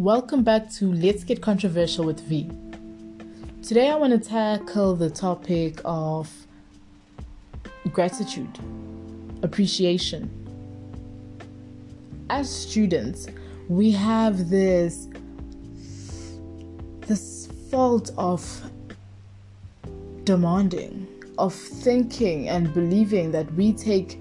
[0.00, 2.50] Welcome back to Let's Get Controversial with Vee.
[3.62, 6.32] Today I want to tackle the topic of
[7.92, 8.58] gratitude,
[9.42, 10.30] appreciation.
[12.30, 13.26] As students,
[13.68, 15.06] we have this
[17.00, 18.42] this fault of
[20.24, 21.06] demanding,
[21.36, 24.18] of thinking and believing that we take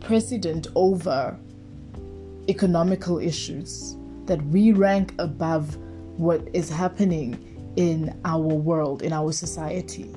[0.00, 1.34] precedent over
[2.50, 3.96] economical issues,
[4.30, 5.76] that we rank above
[6.16, 10.08] what is happening in our world, in our society,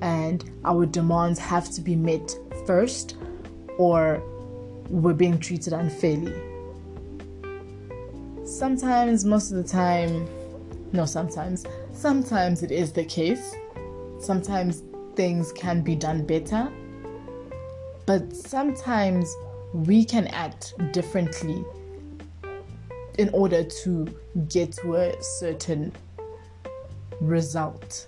[0.00, 2.34] and our demands have to be met
[2.66, 3.16] first,
[3.78, 4.20] or
[4.88, 6.34] we're being treated unfairly.
[8.44, 10.28] Sometimes, most of the time,
[10.92, 13.54] no, sometimes, sometimes it is the case.
[14.18, 14.82] Sometimes
[15.14, 16.68] things can be done better,
[18.06, 19.32] but sometimes
[19.72, 21.64] we can act differently
[23.18, 24.06] in order to
[24.48, 25.92] get to a certain
[27.20, 28.06] result.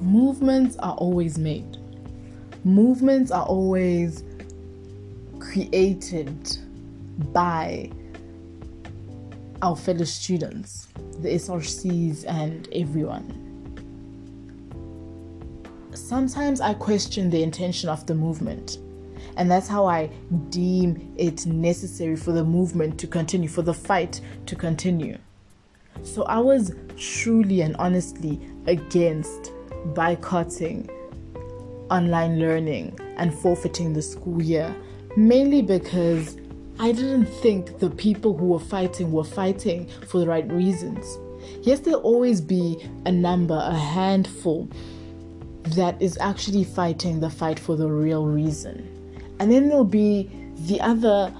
[0.00, 1.76] Movements are always made,
[2.64, 4.24] movements are always
[5.38, 6.58] created
[7.32, 7.90] by
[9.60, 10.88] our fellow students,
[11.20, 13.38] the SRCs, and everyone.
[15.94, 18.78] Sometimes I question the intention of the movement
[19.36, 20.10] and that's how I
[20.50, 25.18] deem it necessary for the movement to continue, for the fight to continue.
[26.02, 29.52] So I was truly and honestly against
[29.94, 30.88] boycotting
[31.90, 34.74] online learning and forfeiting the school year,
[35.16, 36.38] mainly because
[36.78, 41.18] I didn't think the people who were fighting were fighting for the right reasons.
[41.62, 44.68] Yes, there'll always be a number, a handful
[45.62, 48.88] that is actually fighting the fight for the real reason.
[49.42, 50.30] And then there'll be
[50.68, 51.34] the other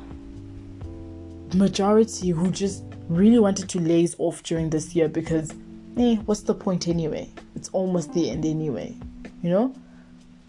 [1.55, 5.53] majority who just really wanted to laze off during this year because,
[5.97, 7.31] eh, what's the point anyway?
[7.55, 8.97] It's almost the end anyway,
[9.41, 9.73] you know?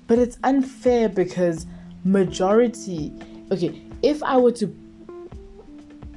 [0.07, 1.67] But it's unfair because
[2.03, 3.13] majority,
[3.51, 4.75] okay, if I were to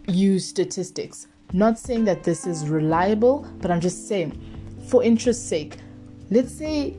[0.08, 4.40] use statistics, not saying that this is reliable, but I'm just saying,
[4.88, 5.76] for interest's sake,
[6.30, 6.96] let's say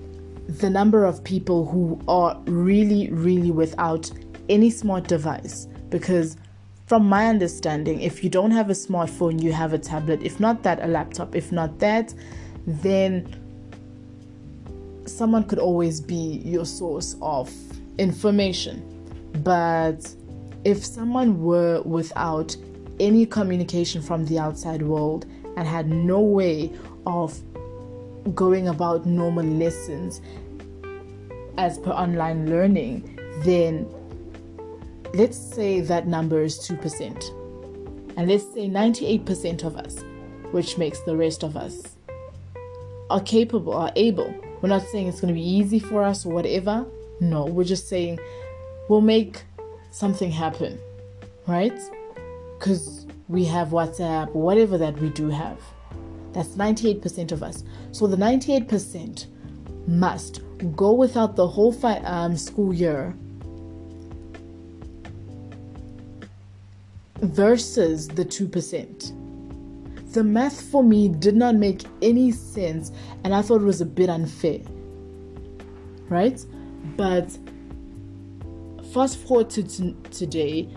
[0.47, 4.11] the number of people who are really, really without
[4.49, 6.37] any smart device because
[6.85, 10.23] from my understanding if you don't have a smartphone you have a tablet.
[10.23, 11.35] If not that a laptop.
[11.35, 12.13] If not that
[12.65, 13.43] then
[15.05, 17.51] someone could always be your source of
[17.97, 18.83] information.
[19.43, 20.13] But
[20.63, 22.55] if someone were without
[22.99, 25.25] any communication from the outside world
[25.55, 26.71] and had no way
[27.05, 27.39] of
[28.35, 30.21] going about normal lessons
[31.57, 33.87] as per online learning then
[35.13, 38.17] let's say that number is 2%.
[38.17, 40.03] And let's say 98% of us,
[40.51, 41.95] which makes the rest of us,
[43.09, 44.33] are capable, are able.
[44.61, 46.85] We're not saying it's going to be easy for us or whatever.
[47.19, 48.19] No, we're just saying
[48.89, 49.43] we'll make
[49.91, 50.79] something happen,
[51.47, 51.79] right?
[52.57, 55.59] Because we have WhatsApp, whatever that we do have.
[56.33, 57.63] That's 98% of us.
[57.91, 59.27] So the 98%
[59.87, 60.41] must
[60.75, 63.15] go without the whole fi- um, school year
[67.21, 70.13] versus the 2%.
[70.13, 72.91] The math for me did not make any sense
[73.23, 74.61] and I thought it was a bit unfair.
[76.09, 76.43] Right?
[76.95, 77.37] But
[78.93, 80.69] fast forward to t- today,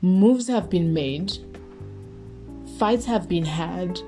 [0.00, 1.32] moves have been made,
[2.78, 4.00] fights have been had,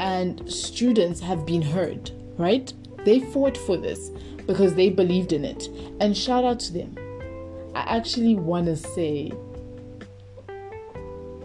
[0.00, 2.72] and students have been heard, right?
[3.04, 4.10] They fought for this
[4.46, 5.68] because they believed in it.
[6.00, 6.96] And shout out to them.
[7.74, 9.32] I actually want to say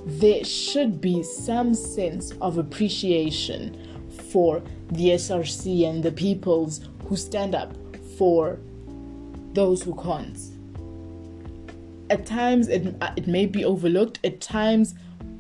[0.06, 3.78] there should be some sense of appreciation
[4.32, 7.76] for the SRC and the peoples who stand up
[8.18, 8.60] for
[9.54, 10.38] those who can't.
[12.10, 14.96] At times, it, it may be overlooked, at times,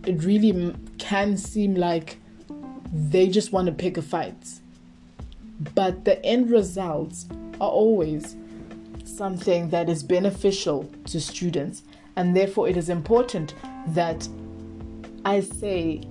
[0.05, 2.17] it really can seem like
[2.93, 4.59] they just want to pick a fight.
[5.75, 7.27] But the end results
[7.59, 8.35] are always
[9.05, 11.83] something that is beneficial to students,
[12.15, 13.53] and therefore, it is important
[13.87, 14.27] that
[15.25, 16.01] I say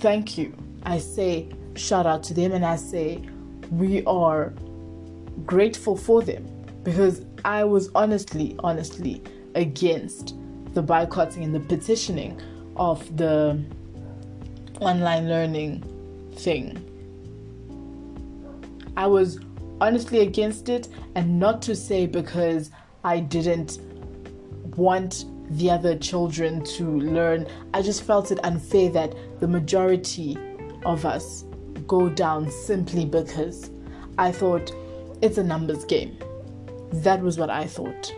[0.00, 0.56] thank you.
[0.82, 3.22] I say shout out to them and I say
[3.70, 4.52] we are
[5.44, 6.46] grateful for them
[6.82, 9.22] because I was honestly, honestly
[9.54, 10.34] against
[10.74, 12.40] the boycotting and the petitioning
[12.76, 13.62] of the
[14.80, 15.82] online learning
[16.34, 16.84] thing.
[18.96, 19.38] I was
[19.80, 22.70] honestly against it, and not to say because
[23.04, 23.78] I didn't
[24.76, 27.46] want the other children to learn.
[27.74, 30.36] I just felt it unfair that the majority
[30.84, 31.44] of us
[31.86, 33.70] go down simply because
[34.18, 34.72] I thought
[35.22, 36.18] it's a numbers game.
[36.92, 38.14] That was what I thought.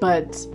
[0.00, 0.46] But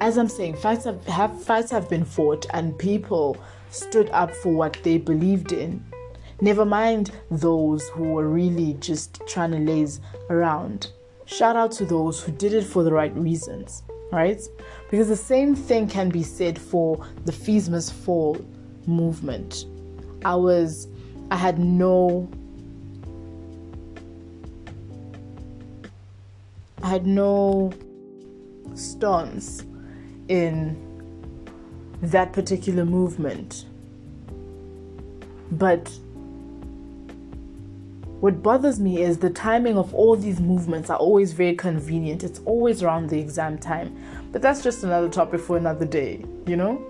[0.00, 3.36] as I'm saying, fights have, have fights have been fought and people
[3.70, 5.84] stood up for what they believed in.
[6.40, 10.00] Never mind those who were really just trying to laze
[10.30, 10.90] around.
[11.26, 13.82] Shout out to those who did it for the right reasons,
[14.12, 14.40] right?
[14.90, 18.36] Because the same thing can be said for the fees must fall
[18.86, 19.64] movement.
[20.24, 20.88] I was,
[21.30, 22.28] I had no,
[26.82, 27.72] I had no
[28.74, 29.64] stance
[30.28, 30.76] in
[32.02, 33.64] that particular movement.
[35.52, 35.90] But
[38.24, 42.24] what bothers me is the timing of all these movements are always very convenient.
[42.24, 43.94] It's always around the exam time.
[44.32, 46.82] But that's just another topic for another day, you know?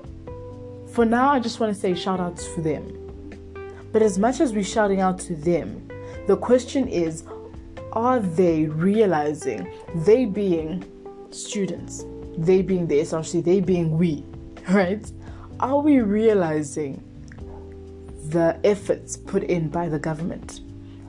[0.92, 3.50] For now, I just want to say shout out to them.
[3.90, 5.88] But as much as we're shouting out to them,
[6.28, 7.24] the question is
[7.94, 9.68] are they realizing,
[10.06, 10.84] they being
[11.32, 12.04] students,
[12.38, 14.24] they being the SRC, they being we,
[14.68, 15.04] right?
[15.58, 17.02] Are we realizing
[18.28, 20.60] the efforts put in by the government?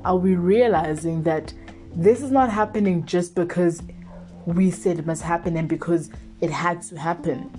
[0.06, 1.52] Are we realizing that
[1.96, 3.82] this is not happening just because
[4.46, 6.12] we said it must happen and because
[6.42, 7.50] it had to happen?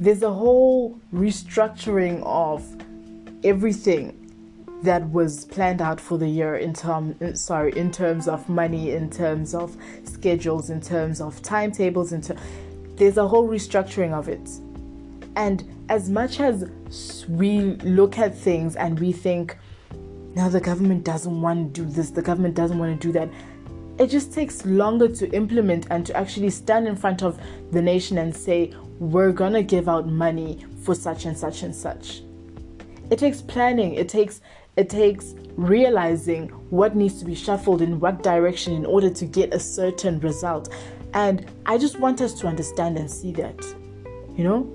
[0.00, 2.64] There's a whole restructuring of
[3.44, 4.18] everything
[4.82, 9.10] that was planned out for the year in term sorry in terms of money in
[9.10, 12.36] terms of schedules in terms of timetables into
[12.96, 14.50] there's a whole restructuring of it
[15.36, 16.64] and as much as
[17.28, 19.56] we look at things and we think
[20.34, 23.28] now the government doesn't want to do this the government doesn't want to do that
[23.98, 27.40] it just takes longer to implement and to actually stand in front of
[27.72, 32.22] the nation and say we're to give out money for such and such and such
[33.10, 34.40] it takes planning it takes
[34.76, 39.52] it takes realizing what needs to be shuffled in what direction in order to get
[39.52, 40.72] a certain result.
[41.12, 43.62] And I just want us to understand and see that.
[44.34, 44.72] You know?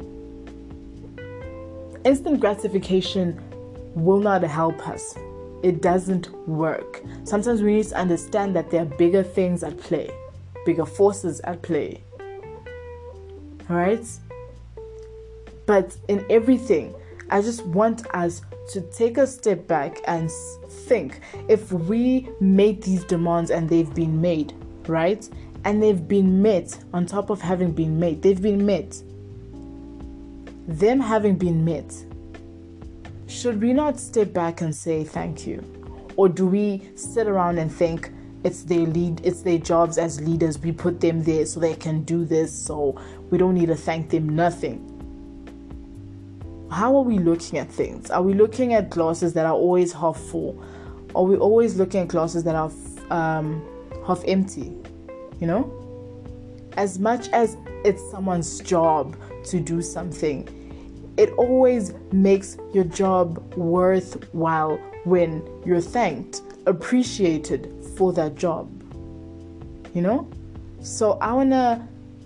[2.06, 3.42] Instant gratification
[3.96, 5.16] will not help us.
[5.64, 7.04] It doesn't work.
[7.24, 10.10] Sometimes we need to understand that there are bigger things at play,
[10.66, 12.04] bigger forces at play.
[13.70, 14.08] Alright?
[15.66, 16.96] But in everything,
[17.30, 20.32] I just want us to take a step back and
[20.70, 21.20] think
[21.50, 24.54] if we made these demands and they've been made,
[24.88, 25.28] right?
[25.66, 29.02] And they've been met on top of having been made, they've been met.
[30.68, 31.94] Them having been met,
[33.28, 35.64] should we not step back and say thank you?
[36.16, 38.12] Or do we sit around and think
[38.44, 42.04] it's their lead, it's their jobs as leaders, we put them there so they can
[42.04, 44.94] do this, so we don't need to thank them, nothing
[46.70, 48.10] how are we looking at things?
[48.10, 50.62] Are we looking at glasses that are always half full?
[51.16, 52.72] Are we always looking at glasses that are
[53.10, 53.64] um,
[54.06, 54.76] half empty?
[55.40, 55.74] You know?
[56.76, 59.16] As much as it's someone's job
[59.46, 60.48] to do something,
[61.18, 68.70] it always makes your job worthwhile when you're thanked, appreciated for that job.
[69.94, 70.30] You know?
[70.82, 71.82] So I want to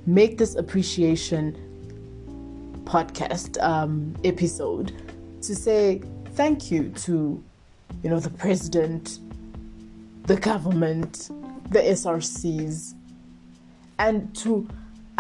[0.06, 1.58] make this appreciation
[2.84, 4.92] podcast um, episode
[5.42, 6.02] to say
[6.34, 7.42] thank you to,
[8.04, 9.20] you know, the president,
[10.26, 11.30] the government,
[11.70, 12.94] the SRCs,
[14.00, 14.68] and to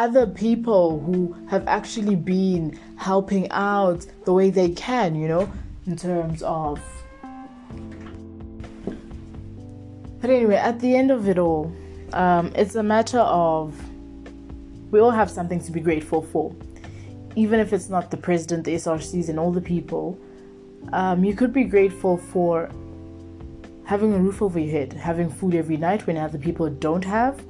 [0.01, 5.51] other people who have actually been helping out the way they can, you know,
[5.85, 6.79] in terms of.
[10.19, 11.73] But anyway, at the end of it all,
[12.13, 13.73] um, it's a matter of
[14.91, 16.53] we all have something to be grateful for
[17.35, 20.17] even if it's not the president, the SRCs, and all the people,
[20.91, 22.69] um, you could be grateful for
[23.85, 27.43] having a roof over your head, having food every night when other people don't have.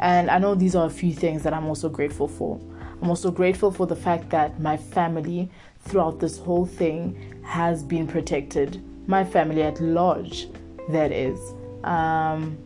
[0.00, 2.60] And I know these are a few things that I'm also grateful for.
[3.00, 8.06] I'm also grateful for the fact that my family throughout this whole thing has been
[8.06, 8.82] protected.
[9.08, 10.46] My family at large,
[10.90, 11.38] that is,
[11.84, 12.56] um,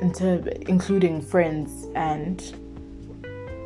[0.00, 2.40] including friends and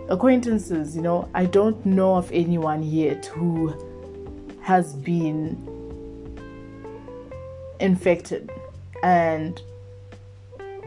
[0.09, 3.75] acquaintances, you know, I don't know of anyone yet who
[4.61, 5.57] has been
[7.81, 8.51] infected.
[9.03, 9.61] And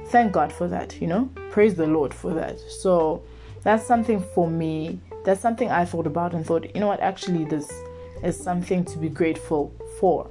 [0.08, 2.60] thank God for that, you know, praise the Lord for that.
[2.60, 3.24] So
[3.64, 7.46] that's something for me, that's something I thought about and thought, you know what, actually,
[7.46, 7.72] this
[8.22, 10.30] is something to be grateful for.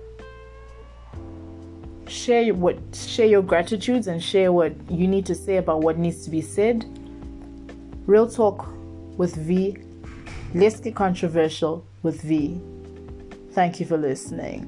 [2.06, 6.24] share what share your gratitudes and share what you need to say about what needs
[6.24, 6.84] to be said.
[8.06, 8.68] Real talk
[9.16, 9.78] with Vee.
[10.52, 12.60] Let's get controversial with Vee.
[13.52, 14.60] Thank you for listening.